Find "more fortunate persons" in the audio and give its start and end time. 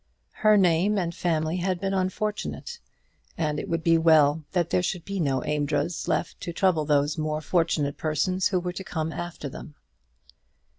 7.19-8.47